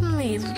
medos. 0.00 0.48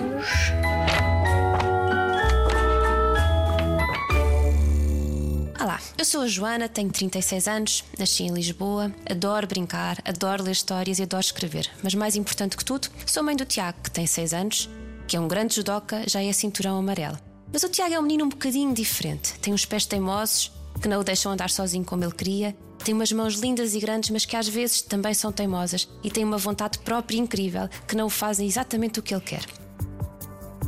Olá, 5.61 5.81
eu 5.97 6.04
sou 6.04 6.22
a 6.22 6.26
Joana, 6.26 6.68
tenho 6.68 6.91
36 6.91 7.49
anos, 7.49 7.84
nasci 7.99 8.25
em 8.25 8.32
Lisboa, 8.32 8.93
adoro 9.09 9.46
brincar, 9.46 9.98
adoro 10.05 10.43
ler 10.43 10.52
histórias 10.52 10.98
e 10.98 11.02
adoro 11.02 11.20
escrever. 11.20 11.70
Mas 11.82 11.95
mais 11.95 12.16
importante 12.16 12.56
que 12.56 12.64
tudo, 12.64 12.88
sou 13.06 13.23
mãe 13.23 13.36
do 13.36 13.45
Tiago, 13.45 13.78
que 13.82 13.91
tem 13.91 14.06
6 14.06 14.34
anos, 14.34 14.70
que 15.06 15.16
é 15.16 15.20
um 15.20 15.28
grande 15.28 15.54
judoca, 15.54 16.02
já 16.09 16.22
é 16.22 16.32
cinturão 16.32 16.79
amarelo. 16.79 17.18
Mas 17.52 17.62
o 17.62 17.68
Tiago 17.68 17.95
é 17.95 17.98
um 17.98 18.02
menino 18.02 18.24
um 18.24 18.29
bocadinho 18.29 18.72
diferente. 18.72 19.34
Tem 19.40 19.52
uns 19.52 19.64
pés 19.64 19.84
teimosos, 19.84 20.50
que 20.80 20.88
não 20.88 21.00
o 21.00 21.04
deixam 21.04 21.30
andar 21.30 21.50
sozinho 21.50 21.84
como 21.84 22.02
ele 22.02 22.12
queria, 22.12 22.56
tem 22.82 22.94
umas 22.94 23.12
mãos 23.12 23.34
lindas 23.34 23.74
e 23.74 23.80
grandes, 23.80 24.10
mas 24.10 24.24
que 24.24 24.36
às 24.36 24.48
vezes 24.48 24.82
também 24.82 25.14
são 25.14 25.30
teimosas, 25.32 25.88
e 26.02 26.10
tem 26.10 26.24
uma 26.24 26.38
vontade 26.38 26.78
própria 26.78 27.18
incrível, 27.18 27.68
que 27.86 27.96
não 27.96 28.06
o 28.06 28.10
fazem 28.10 28.46
exatamente 28.46 28.98
o 28.98 29.02
que 29.02 29.14
ele 29.14 29.23
quer. 29.23 29.45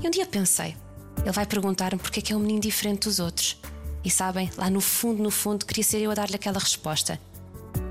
E 0.03 0.07
um 0.07 0.11
dia 0.11 0.27
pensei, 0.27 0.77
ele 1.23 1.33
vai 1.33 1.47
perguntar-me 1.47 2.01
porque 2.01 2.21
é 2.21 2.23
que 2.23 2.33
é 2.33 2.37
um 2.37 2.41
menino 2.41 2.61
diferente 2.61 3.05
dos 3.05 3.19
outros. 3.19 3.61
E 4.05 4.11
sabem, 4.11 4.51
lá 4.57 4.69
no 4.69 4.81
fundo, 4.81 5.23
no 5.23 5.31
fundo, 5.31 5.65
queria 5.65 5.83
ser 5.83 5.99
eu 6.01 6.11
a 6.11 6.15
dar-lhe 6.15 6.37
aquela 6.37 6.59
resposta. 6.59 7.19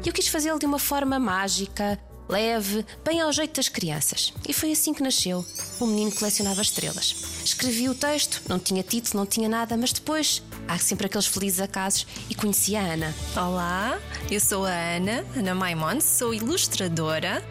E 0.03 0.07
eu 0.07 0.13
quis 0.13 0.27
fazê-lo 0.27 0.59
de 0.59 0.65
uma 0.65 0.77
forma 0.77 1.17
mágica, 1.17 1.99
leve, 2.29 2.85
bem 3.03 3.19
ao 3.19 3.31
jeito 3.31 3.55
das 3.55 3.67
crianças. 3.67 4.33
E 4.47 4.53
foi 4.53 4.71
assim 4.71 4.93
que 4.93 5.03
nasceu 5.03 5.45
o 5.79 5.87
menino 5.87 6.11
colecionava 6.11 6.61
estrelas. 6.61 7.15
Escrevi 7.43 7.89
o 7.89 7.95
texto, 7.95 8.41
não 8.47 8.59
tinha 8.59 8.83
título, 8.83 9.19
não 9.19 9.25
tinha 9.25 9.49
nada, 9.49 9.75
mas 9.75 9.91
depois 9.91 10.41
há 10.67 10.77
sempre 10.77 11.07
aqueles 11.07 11.27
felizes 11.27 11.59
acasos 11.59 12.07
e 12.29 12.35
conheci 12.35 12.75
a 12.75 12.81
Ana. 12.81 13.13
Olá, 13.35 13.99
eu 14.29 14.39
sou 14.39 14.65
a 14.65 14.71
Ana, 14.71 15.25
Ana 15.35 15.55
Maimons, 15.55 16.03
sou 16.03 16.33
ilustradora 16.33 17.43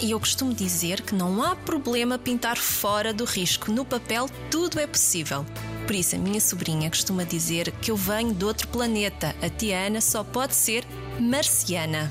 e 0.00 0.10
eu 0.10 0.20
costumo 0.20 0.52
dizer 0.52 1.00
que 1.02 1.14
não 1.14 1.42
há 1.42 1.54
problema 1.54 2.18
pintar 2.18 2.56
fora 2.56 3.12
do 3.12 3.24
risco. 3.24 3.70
No 3.70 3.84
papel 3.84 4.28
tudo 4.50 4.80
é 4.80 4.86
possível. 4.86 5.46
Por 5.86 5.94
isso, 5.94 6.16
a 6.16 6.18
minha 6.18 6.40
sobrinha 6.40 6.88
costuma 6.88 7.24
dizer 7.24 7.70
que 7.72 7.90
eu 7.90 7.96
venho 7.96 8.32
de 8.32 8.44
outro 8.44 8.68
planeta. 8.68 9.34
A 9.42 9.48
tia 9.48 9.86
Ana 9.86 10.00
só 10.00 10.24
pode 10.24 10.54
ser 10.54 10.84
marciana. 11.18 12.10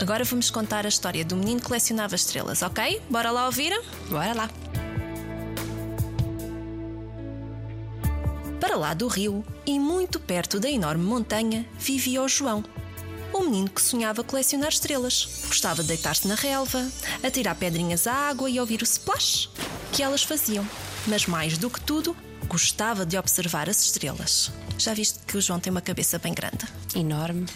Agora 0.00 0.22
vamos 0.24 0.50
contar 0.50 0.86
a 0.86 0.88
história 0.88 1.24
do 1.24 1.36
menino 1.36 1.60
que 1.60 1.66
colecionava 1.66 2.14
estrelas, 2.14 2.62
ok? 2.62 3.02
Bora 3.10 3.30
lá 3.30 3.46
ouvir? 3.46 3.72
Bora 4.08 4.32
lá. 4.32 4.48
Lá 8.78 8.94
do 8.94 9.08
rio, 9.08 9.44
e 9.66 9.78
muito 9.78 10.18
perto 10.18 10.58
da 10.58 10.70
enorme 10.70 11.04
montanha, 11.04 11.66
vivia 11.78 12.22
o 12.22 12.28
João. 12.28 12.64
Um 13.34 13.44
menino 13.44 13.68
que 13.68 13.82
sonhava 13.82 14.24
colecionar 14.24 14.70
estrelas. 14.70 15.42
Gostava 15.46 15.82
de 15.82 15.88
deitar-se 15.88 16.26
na 16.26 16.34
relva, 16.34 16.90
atirar 17.22 17.54
pedrinhas 17.54 18.06
à 18.06 18.14
água 18.14 18.48
e 18.48 18.58
ouvir 18.58 18.80
o 18.80 18.84
splash 18.84 19.50
que 19.92 20.02
elas 20.02 20.22
faziam. 20.22 20.66
Mas 21.06 21.26
mais 21.26 21.58
do 21.58 21.68
que 21.68 21.80
tudo, 21.80 22.16
gostava 22.46 23.04
de 23.04 23.18
observar 23.18 23.68
as 23.68 23.82
estrelas. 23.82 24.50
Já 24.78 24.94
viste 24.94 25.18
que 25.26 25.36
o 25.36 25.40
João 25.40 25.60
tem 25.60 25.70
uma 25.70 25.80
cabeça 25.80 26.18
bem 26.18 26.32
grande? 26.32 26.66
Enorme. 26.94 27.46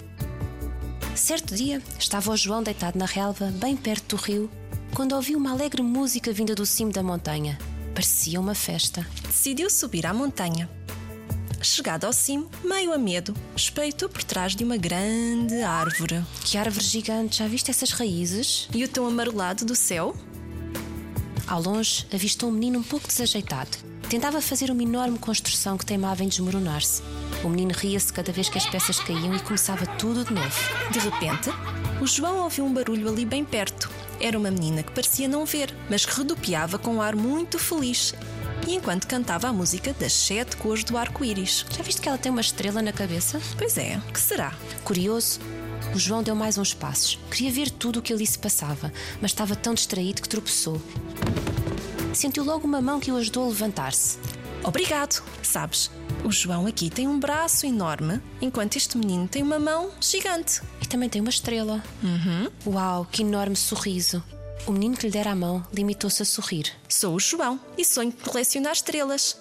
Certo 1.15 1.55
dia, 1.55 1.83
estava 1.99 2.33
o 2.33 2.37
João 2.37 2.63
deitado 2.63 2.99
na 2.99 3.07
relva, 3.07 3.47
bem 3.47 3.77
perto 3.77 4.17
do 4.17 4.23
rio, 4.23 4.51
quando 4.95 5.15
ouviu 5.15 5.39
uma 5.39 5.53
alegre 5.53 5.83
música 5.83 6.33
vinda 6.33 6.55
do 6.55 6.67
cimo 6.67 6.93
da 6.93 7.03
montanha. 7.03 7.59
Parecia 7.95 8.41
uma 8.41 8.55
festa. 8.55 9.07
Decidiu 9.23 9.69
subir 9.69 10.07
à 10.07 10.15
montanha. 10.15 10.69
Chegado 11.63 12.07
ao 12.07 12.13
cimo, 12.13 12.51
meio 12.65 12.93
a 12.93 12.99
medo, 12.99 13.33
espreitou 13.55 14.09
por 14.09 14.25
trás 14.25 14.57
de 14.57 14.65
uma 14.65 14.77
grande 14.77 15.63
árvore. 15.63 16.21
Que 16.45 16.59
árvore 16.59 16.85
gigante, 16.85 17.39
já 17.39 17.47
viste 17.47 17.71
essas 17.71 17.91
raízes? 17.91 18.69
E 18.75 18.83
o 18.83 18.89
tom 18.89 19.07
amarelado 19.07 19.65
do 19.65 19.77
céu? 19.77 20.17
Ao 21.47 21.63
longe, 21.63 22.05
avistou 22.13 22.49
um 22.49 22.53
menino 22.53 22.81
um 22.81 22.83
pouco 22.83 23.07
desajeitado. 23.07 23.79
Tentava 24.09 24.43
fazer 24.43 24.73
uma 24.73 24.83
enorme 24.83 25.19
construção 25.19 25.79
que 25.79 25.87
teimava 25.87 26.25
em 26.25 26.29
desmoronar-se. 26.29 27.01
O 27.45 27.49
menino 27.49 27.73
ria-se 27.73 28.13
cada 28.13 28.33
vez 28.33 28.49
que 28.49 28.59
as 28.59 28.67
peças 28.67 28.99
caíam 28.99 29.35
e 29.35 29.41
começava 29.41 29.87
tudo 29.87 30.25
de 30.25 30.35
novo. 30.35 30.91
De 30.91 30.99
repente, 30.99 31.51
o 32.01 32.07
João 32.07 32.43
ouviu 32.43 32.67
um 32.67 32.75
barulho 32.75 33.09
ali 33.09 33.25
bem 33.25 33.45
perto. 33.45 33.89
Era 34.21 34.37
uma 34.37 34.51
menina 34.51 34.83
que 34.83 34.93
parecia 34.93 35.29
não 35.29 35.47
ver, 35.47 35.73
mas 35.89 36.05
que 36.05 36.13
rodopiava 36.13 36.79
com 36.79 36.97
um 36.97 37.03
ar 37.03 37.15
muito 37.15 37.59
feliz. 37.59 38.13
E 38.67 38.75
enquanto 38.75 39.07
cantava 39.07 39.49
a 39.49 39.53
música 39.53 39.93
das 39.93 40.13
sete 40.13 40.57
cores 40.57 40.85
do 40.85 40.97
arco-íris. 40.97 41.65
Já 41.71 41.83
viste 41.83 42.01
que 42.01 42.09
ela 42.09 42.19
tem 42.19 42.31
uma 42.31 42.41
estrela 42.41 42.81
na 42.81 42.93
cabeça? 42.93 43.41
Pois 43.59 43.77
é, 43.77 44.01
que 44.13 44.21
será? 44.21 44.55
Curioso, 44.85 45.41
o 45.95 45.99
João 45.99 46.23
deu 46.23 46.35
mais 46.35 46.57
uns 46.57 46.73
passos. 46.73 47.19
Queria 47.31 47.51
ver 47.51 47.71
tudo 47.71 47.99
o 47.99 48.03
que 48.03 48.13
ali 48.13 48.27
se 48.27 48.39
passava, 48.39 48.93
mas 49.21 49.33
estava 49.33 49.55
tão 49.57 49.75
distraído 49.75 50.23
que 50.23 50.29
tropeçou. 50.29 50.81
Sentiu 52.15 52.45
logo 52.45 52.67
uma 52.67 52.81
mão 52.81 53.01
que 53.01 53.11
o 53.11 53.17
ajudou 53.17 53.45
a 53.45 53.49
levantar-se. 53.49 54.19
Obrigado! 54.65 55.23
Sabes, 55.43 55.91
o 56.25 56.31
João 56.31 56.67
aqui 56.67 56.89
tem 56.89 57.09
um 57.09 57.19
braço 57.19 57.67
enorme, 57.67 58.21
enquanto 58.41 58.77
este 58.77 58.97
menino 58.97 59.27
tem 59.27 59.43
uma 59.43 59.59
mão 59.59 59.91
gigante. 60.01 60.63
E 60.81 60.87
também 60.87 61.09
tem 61.09 61.21
uma 61.21 61.31
estrela. 61.31 61.83
Uhum. 62.03 62.49
Uau, 62.67 63.07
que 63.11 63.23
enorme 63.23 63.57
sorriso! 63.57 64.23
O 64.65 64.71
menino 64.71 64.97
que 64.97 65.07
lhe 65.07 65.13
dera 65.13 65.33
a 65.33 65.35
mão 65.35 65.67
limitou-se 65.73 66.23
a 66.23 66.25
sorrir. 66.25 66.73
Sou 66.89 67.17
o 67.17 67.21
João 67.21 67.59
e 67.77 67.85
sonho 67.85 68.13
colecionar 68.13 68.73
estrelas. 68.73 69.37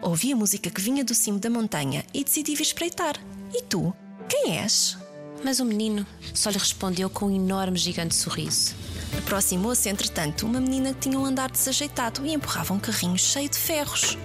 Ouvi 0.00 0.32
a 0.32 0.36
música 0.36 0.70
que 0.70 0.80
vinha 0.80 1.04
do 1.04 1.14
cimo 1.14 1.38
da 1.38 1.50
montanha 1.50 2.02
e 2.14 2.24
decidi 2.24 2.54
vir 2.54 2.62
espreitar. 2.62 3.20
E 3.52 3.62
tu? 3.62 3.94
Quem 4.26 4.58
és? 4.58 4.96
Mas 5.44 5.60
o 5.60 5.66
menino 5.66 6.06
só 6.32 6.48
lhe 6.48 6.56
respondeu 6.56 7.10
com 7.10 7.26
um 7.26 7.36
enorme, 7.36 7.76
gigante 7.76 8.14
sorriso. 8.14 8.74
Aproximou-se, 9.18 9.86
entretanto, 9.88 10.46
uma 10.46 10.60
menina 10.60 10.94
que 10.94 11.00
tinha 11.00 11.18
um 11.18 11.26
andar 11.26 11.50
desajeitado 11.50 12.24
e 12.24 12.32
empurrava 12.32 12.72
um 12.72 12.80
carrinho 12.80 13.18
cheio 13.18 13.50
de 13.50 13.58
ferros. 13.58 14.16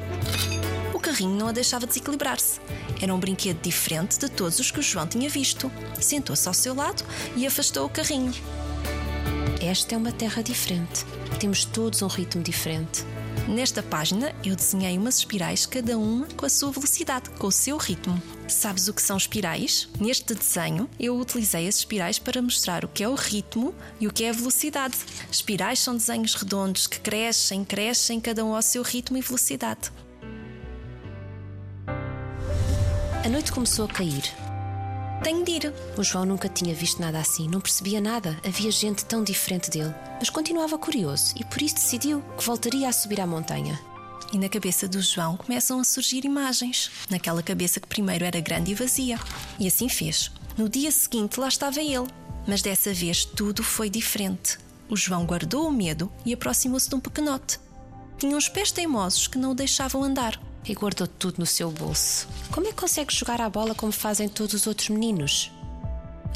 O 0.93 0.99
carrinho 0.99 1.35
não 1.35 1.49
a 1.49 1.51
deixava 1.51 1.85
desequilibrar-se. 1.85 2.61
Era 3.01 3.13
um 3.13 3.19
brinquedo 3.19 3.61
diferente 3.61 4.17
de 4.17 4.29
todos 4.29 4.57
os 4.57 4.71
que 4.71 4.79
o 4.79 4.83
João 4.83 5.05
tinha 5.05 5.29
visto. 5.29 5.69
Sentou-se 5.99 6.47
ao 6.47 6.53
seu 6.53 6.73
lado 6.73 7.03
e 7.35 7.45
afastou 7.45 7.85
o 7.85 7.89
carrinho. 7.89 8.33
Esta 9.61 9.93
é 9.93 9.97
uma 9.97 10.11
terra 10.11 10.41
diferente. 10.41 11.05
Temos 11.37 11.65
todos 11.65 12.01
um 12.01 12.07
ritmo 12.07 12.41
diferente. 12.41 13.03
Nesta 13.45 13.83
página 13.83 14.33
eu 14.43 14.55
desenhei 14.55 14.97
umas 14.97 15.17
espirais, 15.17 15.65
cada 15.65 15.97
uma 15.97 16.25
com 16.27 16.45
a 16.45 16.49
sua 16.49 16.71
velocidade, 16.71 17.29
com 17.31 17.47
o 17.47 17.51
seu 17.51 17.75
ritmo. 17.75 18.21
Sabes 18.47 18.87
o 18.87 18.93
que 18.93 19.01
são 19.01 19.17
espirais? 19.17 19.89
Neste 19.99 20.33
desenho 20.33 20.89
eu 20.97 21.19
utilizei 21.19 21.67
as 21.67 21.75
espirais 21.75 22.17
para 22.17 22.41
mostrar 22.41 22.85
o 22.85 22.87
que 22.87 23.03
é 23.03 23.09
o 23.09 23.15
ritmo 23.15 23.75
e 23.99 24.07
o 24.07 24.13
que 24.13 24.23
é 24.23 24.29
a 24.29 24.33
velocidade. 24.33 24.95
Espirais 25.29 25.79
são 25.79 25.97
desenhos 25.97 26.35
redondos 26.35 26.87
que 26.87 27.01
crescem, 27.01 27.65
crescem, 27.65 28.21
cada 28.21 28.45
um 28.45 28.55
ao 28.55 28.61
seu 28.61 28.81
ritmo 28.81 29.17
e 29.17 29.21
velocidade. 29.21 29.91
A 33.25 33.27
noite 33.29 33.51
começou 33.51 33.83
a 33.83 33.89
cair. 33.89 34.48
Tenho 35.23 35.43
de 35.43 35.51
ir. 35.51 35.73
O 35.97 36.03
João 36.03 36.25
nunca 36.25 36.47
tinha 36.47 36.73
visto 36.73 37.01
nada 37.01 37.19
assim, 37.19 37.47
não 37.47 37.59
percebia 37.59 37.99
nada. 37.99 38.39
Havia 38.45 38.71
gente 38.71 39.03
tão 39.03 39.23
diferente 39.23 39.69
dele. 39.69 39.93
Mas 40.17 40.29
continuava 40.29 40.77
curioso 40.77 41.33
e 41.37 41.43
por 41.43 41.61
isso 41.61 41.75
decidiu 41.75 42.23
que 42.37 42.43
voltaria 42.43 42.87
a 42.87 42.93
subir 42.93 43.19
à 43.19 43.27
montanha. 43.27 43.79
E 44.31 44.37
na 44.37 44.47
cabeça 44.47 44.87
do 44.87 45.01
João 45.01 45.35
começam 45.35 45.79
a 45.79 45.83
surgir 45.83 46.23
imagens. 46.23 46.89
Naquela 47.09 47.43
cabeça 47.43 47.79
que 47.79 47.87
primeiro 47.87 48.23
era 48.23 48.39
grande 48.39 48.71
e 48.71 48.75
vazia. 48.75 49.19
E 49.59 49.67
assim 49.67 49.89
fez. 49.89 50.31
No 50.57 50.69
dia 50.69 50.91
seguinte 50.91 51.39
lá 51.39 51.47
estava 51.47 51.81
ele. 51.81 52.07
Mas 52.47 52.61
dessa 52.61 52.93
vez 52.93 53.25
tudo 53.25 53.61
foi 53.61 53.89
diferente. 53.89 54.57
O 54.89 54.95
João 54.95 55.25
guardou 55.25 55.67
o 55.67 55.71
medo 55.71 56.11
e 56.25 56.33
aproximou-se 56.33 56.89
de 56.89 56.95
um 56.95 56.99
pequenote. 56.99 57.59
Tinha 58.17 58.35
uns 58.35 58.47
pés 58.47 58.71
teimosos 58.71 59.27
que 59.27 59.37
não 59.37 59.51
o 59.51 59.55
deixavam 59.55 60.03
andar 60.03 60.39
e 60.67 60.73
guardou 60.73 61.07
tudo 61.07 61.39
no 61.39 61.45
seu 61.45 61.71
bolso. 61.71 62.27
Como 62.51 62.67
é 62.67 62.69
que 62.69 62.75
consegue 62.75 63.13
jogar 63.13 63.41
a 63.41 63.49
bola 63.49 63.73
como 63.75 63.91
fazem 63.91 64.27
todos 64.27 64.53
os 64.53 64.67
outros 64.67 64.89
meninos? 64.89 65.51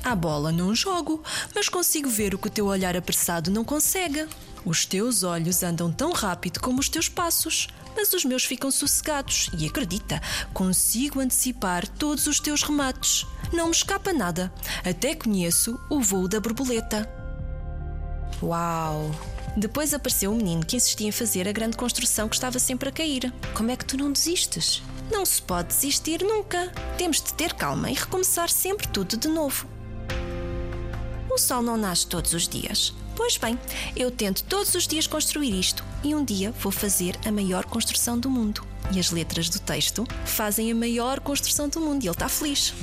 A 0.03 0.15
bola 0.15 0.51
não 0.51 0.75
jogo, 0.75 1.23
mas 1.55 1.69
consigo 1.69 2.09
ver 2.09 2.35
o 2.35 2.37
que 2.37 2.47
o 2.47 2.51
teu 2.51 2.65
olhar 2.65 2.97
apressado 2.97 3.49
não 3.49 3.63
consegue. 3.63 4.27
Os 4.65 4.85
teus 4.85 5.23
olhos 5.23 5.63
andam 5.63 5.91
tão 5.91 6.11
rápido 6.11 6.59
como 6.59 6.79
os 6.79 6.89
teus 6.89 7.07
passos, 7.07 7.67
mas 7.95 8.11
os 8.11 8.25
meus 8.25 8.43
ficam 8.43 8.69
sossegados 8.69 9.49
e 9.57 9.67
acredita, 9.67 10.21
consigo 10.53 11.19
antecipar 11.19 11.87
todos 11.87 12.27
os 12.27 12.39
teus 12.39 12.63
remates. 12.63 13.25
Não 13.53 13.67
me 13.67 13.71
escapa 13.71 14.11
nada. 14.11 14.51
Até 14.83 15.15
conheço 15.15 15.79
o 15.89 16.01
voo 16.01 16.27
da 16.27 16.39
borboleta. 16.39 17.09
Uau! 18.41 19.11
Depois 19.55 19.93
apareceu 19.93 20.31
o 20.31 20.35
menino 20.35 20.65
que 20.65 20.75
insistia 20.75 21.07
em 21.07 21.11
fazer 21.11 21.47
a 21.47 21.51
grande 21.51 21.77
construção 21.77 22.27
que 22.27 22.35
estava 22.35 22.57
sempre 22.59 22.89
a 22.89 22.91
cair. 22.91 23.31
Como 23.53 23.69
é 23.69 23.75
que 23.75 23.85
tu 23.85 23.97
não 23.97 24.11
desistes? 24.11 24.81
Não 25.11 25.25
se 25.25 25.41
pode 25.41 25.69
desistir 25.69 26.23
nunca. 26.23 26.71
Temos 26.97 27.21
de 27.21 27.33
ter 27.33 27.53
calma 27.53 27.91
e 27.91 27.93
recomeçar 27.93 28.49
sempre 28.49 28.87
tudo 28.87 29.15
de 29.15 29.27
novo. 29.27 29.67
O 31.29 31.37
sol 31.37 31.61
não 31.61 31.77
nasce 31.77 32.07
todos 32.07 32.33
os 32.33 32.47
dias. 32.47 32.93
Pois 33.15 33.37
bem, 33.37 33.59
eu 33.95 34.09
tento 34.09 34.43
todos 34.43 34.73
os 34.73 34.87
dias 34.87 35.05
construir 35.05 35.57
isto 35.59 35.83
e 36.03 36.15
um 36.15 36.23
dia 36.23 36.51
vou 36.51 36.71
fazer 36.71 37.17
a 37.25 37.31
maior 37.31 37.65
construção 37.65 38.19
do 38.19 38.29
mundo. 38.29 38.65
E 38.91 38.99
as 38.99 39.11
letras 39.11 39.49
do 39.49 39.59
texto 39.59 40.05
fazem 40.25 40.71
a 40.71 40.75
maior 40.75 41.19
construção 41.19 41.69
do 41.69 41.79
mundo 41.79 42.03
e 42.03 42.07
ele 42.07 42.15
está 42.15 42.27
feliz. 42.27 42.73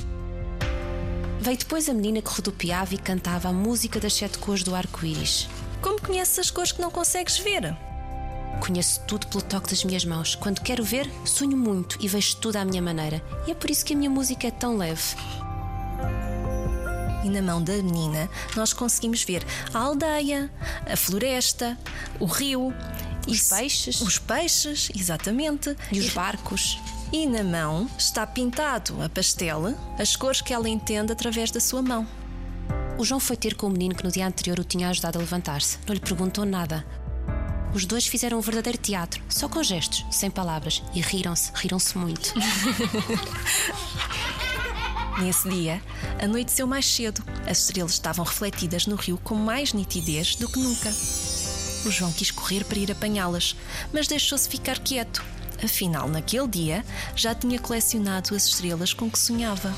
Veio 1.39 1.57
depois 1.57 1.89
a 1.89 1.93
menina 1.93 2.21
que 2.21 2.29
rodopiava 2.29 2.93
e 2.93 2.97
cantava 2.97 3.49
a 3.49 3.53
música 3.53 3.99
das 3.99 4.13
sete 4.13 4.37
cores 4.37 4.63
do 4.63 4.75
arco-íris. 4.75 5.47
Como 5.81 5.99
conheces 5.99 6.37
as 6.37 6.51
cores 6.51 6.71
que 6.71 6.81
não 6.81 6.91
consegues 6.91 7.37
ver? 7.39 7.75
Conheço 8.59 9.01
tudo 9.07 9.25
pelo 9.27 9.41
toque 9.41 9.71
das 9.71 9.83
minhas 9.83 10.05
mãos. 10.05 10.35
Quando 10.35 10.61
quero 10.61 10.83
ver, 10.83 11.09
sonho 11.25 11.57
muito 11.57 11.97
e 11.99 12.07
vejo 12.07 12.37
tudo 12.37 12.57
à 12.57 12.65
minha 12.65 12.81
maneira. 12.81 13.21
E 13.47 13.51
é 13.51 13.55
por 13.55 13.71
isso 13.71 13.83
que 13.83 13.93
a 13.93 13.97
minha 13.97 14.09
música 14.09 14.47
é 14.47 14.51
tão 14.51 14.77
leve. 14.77 15.15
E 17.23 17.29
na 17.29 17.41
mão 17.41 17.63
da 17.63 17.73
menina 17.73 18.29
nós 18.55 18.73
conseguimos 18.73 19.23
ver 19.23 19.43
a 19.73 19.79
aldeia, 19.79 20.51
a 20.85 20.95
floresta, 20.95 21.77
o 22.19 22.25
rio, 22.25 22.71
os 23.27 23.49
peixes. 23.49 24.01
Os 24.01 24.19
peixes, 24.19 24.91
exatamente. 24.95 25.75
E 25.91 25.99
os 25.99 26.09
barcos. 26.09 26.79
E 27.11 27.25
na 27.25 27.43
mão 27.43 27.89
está 27.97 28.25
pintado 28.25 29.01
a 29.01 29.09
pastel, 29.09 29.75
as 29.99 30.15
cores 30.15 30.41
que 30.41 30.53
ela 30.53 30.69
entende 30.69 31.11
através 31.11 31.51
da 31.51 31.59
sua 31.59 31.81
mão. 31.81 32.07
O 33.01 33.03
João 33.03 33.19
foi 33.19 33.35
ter 33.35 33.55
com 33.55 33.65
o 33.65 33.69
menino 33.71 33.95
que 33.95 34.03
no 34.03 34.11
dia 34.11 34.27
anterior 34.27 34.59
o 34.59 34.63
tinha 34.63 34.87
ajudado 34.87 35.17
a 35.17 35.21
levantar-se. 35.21 35.79
Não 35.87 35.93
lhe 35.95 35.99
perguntou 35.99 36.45
nada. 36.45 36.85
Os 37.73 37.83
dois 37.83 38.05
fizeram 38.05 38.37
um 38.37 38.41
verdadeiro 38.41 38.77
teatro, 38.77 39.23
só 39.27 39.49
com 39.49 39.63
gestos, 39.63 40.05
sem 40.11 40.29
palavras, 40.29 40.83
e 40.93 41.01
riram-se, 41.01 41.51
riram-se 41.55 41.97
muito. 41.97 42.31
Nesse 45.17 45.49
dia, 45.49 45.81
anoiteceu 46.21 46.67
mais 46.67 46.85
cedo. 46.85 47.23
As 47.49 47.63
estrelas 47.63 47.93
estavam 47.93 48.23
refletidas 48.23 48.85
no 48.85 48.95
rio 48.95 49.17
com 49.17 49.33
mais 49.33 49.73
nitidez 49.73 50.35
do 50.35 50.47
que 50.47 50.59
nunca. 50.59 50.91
O 51.83 51.89
João 51.89 52.13
quis 52.13 52.29
correr 52.29 52.63
para 52.65 52.77
ir 52.77 52.91
apanhá-las, 52.91 53.55
mas 53.91 54.07
deixou-se 54.07 54.47
ficar 54.47 54.77
quieto. 54.77 55.25
Afinal, 55.63 56.07
naquele 56.07 56.47
dia, 56.47 56.85
já 57.15 57.33
tinha 57.33 57.57
colecionado 57.57 58.35
as 58.35 58.45
estrelas 58.45 58.93
com 58.93 59.09
que 59.09 59.17
sonhava. 59.17 59.73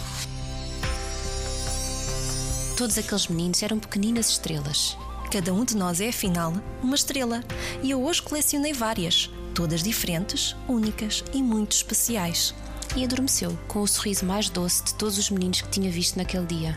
Todos 2.76 2.98
aqueles 2.98 3.28
meninos 3.28 3.62
eram 3.62 3.78
pequeninas 3.78 4.30
estrelas. 4.30 4.98
Cada 5.32 5.54
um 5.54 5.64
de 5.64 5.78
nós 5.78 6.02
é, 6.02 6.10
afinal, 6.10 6.54
uma 6.82 6.96
estrela. 6.96 7.44
E 7.84 7.92
eu 7.92 8.04
hoje 8.04 8.20
colecionei 8.20 8.74
várias, 8.74 9.30
todas 9.54 9.84
diferentes, 9.84 10.56
únicas 10.68 11.24
e 11.32 11.44
muito 11.44 11.74
especiais. 11.74 12.54
E 12.96 13.04
adormeceu 13.04 13.56
com 13.68 13.82
o 13.82 13.88
sorriso 13.88 14.26
mais 14.26 14.50
doce 14.50 14.84
de 14.84 14.96
todos 14.96 15.20
os 15.20 15.30
meninos 15.30 15.62
que 15.62 15.70
tinha 15.70 15.92
visto 15.92 16.18
naquele 16.18 16.48
dia. 16.48 16.76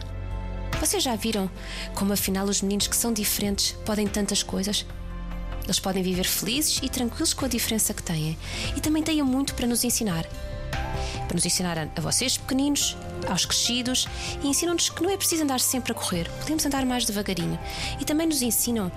Vocês 0.78 1.02
já 1.02 1.16
viram 1.16 1.50
como, 1.94 2.12
afinal, 2.12 2.46
os 2.46 2.60
meninos 2.60 2.87
que 2.87 2.96
são 2.96 3.10
diferentes 3.10 3.72
podem 3.87 4.06
tantas 4.06 4.43
coisas? 4.43 4.84
Eles 5.64 5.81
podem 5.81 6.02
viver 6.02 6.26
felizes 6.26 6.78
e 6.82 6.90
tranquilos 6.90 7.32
com 7.32 7.46
a 7.46 7.48
diferença 7.48 7.94
que 7.94 8.02
têm. 8.02 8.37
E 8.76 8.81
também 8.82 9.02
têm 9.02 9.22
muito 9.22 9.54
para 9.54 9.66
nos 9.66 9.82
ensinar 9.82 10.26
para 11.26 11.34
nos 11.34 11.46
ensinar 11.46 11.78
a, 11.78 11.88
a 11.96 12.00
vocês, 12.00 12.37
pequeninos, 12.37 12.96
aos 13.28 13.44
crescidos, 13.44 14.06
e 14.43 14.49
ensinam-nos 14.49 14.90
que 14.90 15.02
não 15.02 15.11
é 15.11 15.17
preciso 15.17 15.43
andar 15.43 15.61
sempre 15.61 15.93
a 15.93 15.94
correr, 15.94 16.31
podemos 16.40 16.64
andar 16.64 16.84
mais 16.87 17.05
devagarinho. 17.05 17.58
E 18.00 18.05
também 18.05 18.26
nos 18.26 18.43
ensinam 18.43 18.90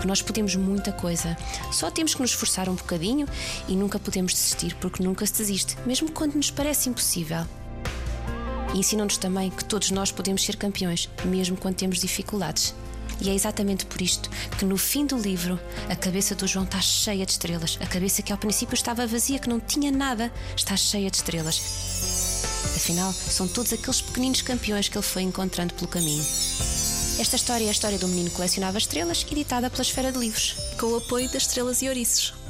que 0.00 0.06
nós 0.06 0.22
podemos 0.22 0.54
muita 0.56 0.92
coisa, 0.92 1.36
só 1.70 1.90
temos 1.90 2.14
que 2.14 2.20
nos 2.20 2.30
esforçar 2.30 2.68
um 2.68 2.74
bocadinho 2.74 3.26
e 3.68 3.76
nunca 3.76 3.98
podemos 3.98 4.32
desistir, 4.32 4.74
porque 4.76 5.02
nunca 5.02 5.26
se 5.26 5.34
desiste, 5.34 5.76
mesmo 5.86 6.10
quando 6.10 6.34
nos 6.34 6.50
parece 6.50 6.88
impossível. 6.88 7.46
E 8.74 8.78
ensinam-nos 8.78 9.18
também 9.18 9.50
que 9.50 9.64
todos 9.64 9.90
nós 9.90 10.10
podemos 10.10 10.42
ser 10.42 10.56
campeões, 10.56 11.08
mesmo 11.24 11.56
quando 11.56 11.76
temos 11.76 12.00
dificuldades. 12.00 12.74
E 13.22 13.30
é 13.30 13.34
exatamente 13.34 13.86
por 13.86 14.02
isto 14.02 14.28
que 14.58 14.64
no 14.64 14.76
fim 14.76 15.06
do 15.06 15.16
livro 15.16 15.58
a 15.88 15.94
cabeça 15.94 16.34
do 16.34 16.46
João 16.46 16.64
está 16.64 16.80
cheia 16.80 17.24
de 17.24 17.30
estrelas. 17.32 17.78
A 17.80 17.86
cabeça 17.86 18.20
que 18.20 18.32
ao 18.32 18.38
princípio 18.38 18.74
estava 18.74 19.06
vazia, 19.06 19.38
que 19.38 19.48
não 19.48 19.60
tinha 19.60 19.92
nada, 19.92 20.32
está 20.56 20.76
cheia 20.76 21.08
de 21.08 21.18
estrelas. 21.18 21.60
Afinal, 22.74 23.12
são 23.12 23.46
todos 23.46 23.72
aqueles 23.72 24.00
pequeninos 24.00 24.42
campeões 24.42 24.88
que 24.88 24.98
ele 24.98 25.06
foi 25.06 25.22
encontrando 25.22 25.72
pelo 25.74 25.86
caminho. 25.86 26.24
Esta 27.20 27.36
história 27.36 27.64
é 27.64 27.68
a 27.68 27.72
história 27.72 27.98
do 27.98 28.08
menino 28.08 28.28
que 28.28 28.36
colecionava 28.36 28.78
estrelas, 28.78 29.24
editada 29.30 29.70
pela 29.70 29.82
Esfera 29.82 30.10
de 30.10 30.18
Livros. 30.18 30.56
Com 30.80 30.86
o 30.86 30.96
apoio 30.96 31.28
das 31.30 31.42
Estrelas 31.42 31.80
e 31.80 31.88
Ouriços. 31.88 32.41